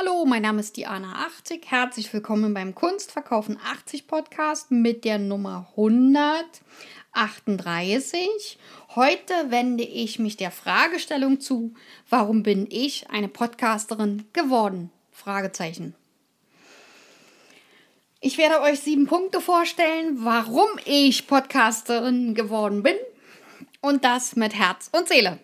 [0.00, 1.70] Hallo, mein Name ist Diana 80.
[1.70, 8.58] Herzlich willkommen beim Kunstverkaufen 80 Podcast mit der Nummer 138.
[8.94, 11.74] Heute wende ich mich der Fragestellung zu,
[12.08, 14.90] warum bin ich eine Podcasterin geworden?
[15.12, 15.94] Fragezeichen.
[18.22, 22.96] Ich werde euch sieben Punkte vorstellen, warum ich Podcasterin geworden bin.
[23.82, 25.38] Und das mit Herz und Seele.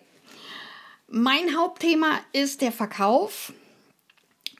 [1.07, 3.53] Mein Hauptthema ist der Verkauf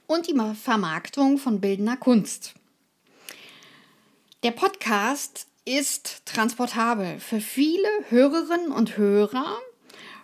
[0.08, 2.54] und die Vermarktung von bildender Kunst.
[4.44, 9.60] Der Podcast ist transportabel für viele Hörerinnen und Hörer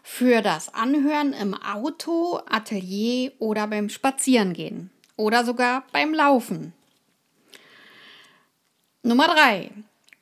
[0.02, 6.74] für das Anhören im Auto, Atelier oder beim Spazierengehen oder sogar beim Laufen.
[9.02, 9.72] Nummer drei.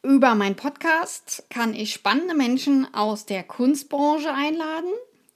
[0.04, 4.90] Über meinen Podcast kann ich spannende Menschen aus der Kunstbranche einladen,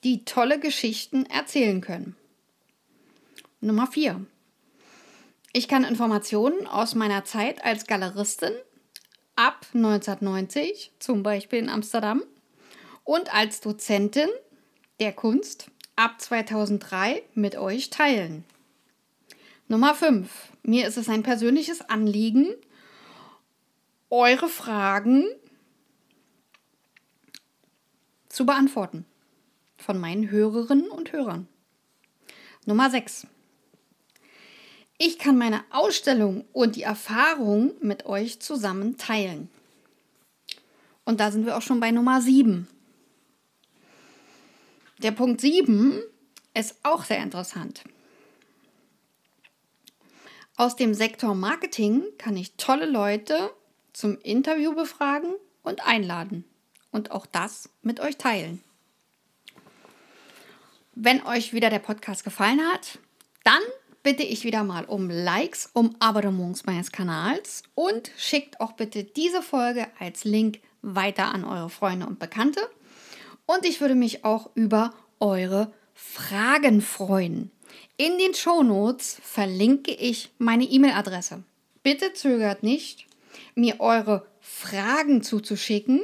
[0.03, 2.15] die tolle Geschichten erzählen können.
[3.61, 4.25] Nummer 4.
[5.53, 8.51] Ich kann Informationen aus meiner Zeit als Galeristin
[9.35, 12.23] ab 1990, zum Beispiel in Amsterdam,
[13.03, 14.29] und als Dozentin
[14.99, 18.43] der Kunst ab 2003 mit euch teilen.
[19.67, 20.29] Nummer 5.
[20.63, 22.53] Mir ist es ein persönliches Anliegen,
[24.09, 25.25] eure Fragen
[28.27, 29.05] zu beantworten
[29.77, 31.47] von meinen Hörerinnen und Hörern.
[32.65, 33.27] Nummer 6.
[34.97, 39.49] Ich kann meine Ausstellung und die Erfahrung mit euch zusammen teilen.
[41.03, 42.67] Und da sind wir auch schon bei Nummer 7.
[44.99, 46.01] Der Punkt 7
[46.53, 47.83] ist auch sehr interessant.
[50.55, 53.51] Aus dem Sektor Marketing kann ich tolle Leute
[53.91, 56.45] zum Interview befragen und einladen
[56.91, 58.63] und auch das mit euch teilen.
[60.93, 62.99] Wenn euch wieder der Podcast gefallen hat,
[63.43, 63.61] dann
[64.05, 69.41] bitte ich wieder mal um Likes, um Abonnements meines Kanals und schickt auch bitte diese
[69.41, 72.61] Folge als Link weiter an eure Freunde und Bekannte.
[73.47, 77.49] Und ich würde mich auch über eure Fragen freuen.
[77.97, 81.41] In den Shownotes verlinke ich meine E-Mail-Adresse.
[81.81, 83.07] Bitte zögert nicht,
[83.55, 86.01] mir eure Fragen zuzuschicken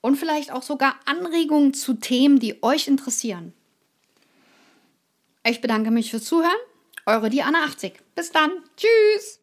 [0.00, 3.52] und vielleicht auch sogar Anregungen zu Themen, die euch interessieren.
[5.44, 6.56] Ich bedanke mich fürs Zuhören
[7.08, 7.94] eure Diana 80.
[8.14, 8.50] Bis dann.
[8.76, 9.40] Tschüss.